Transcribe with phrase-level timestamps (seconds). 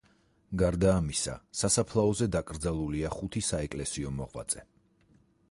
[0.61, 4.67] გარდა ამისა, სასაფლაოზე დაკრძალულია ხუთი საეკლესიო მოღვაწე.